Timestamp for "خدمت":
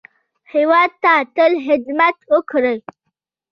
1.65-2.17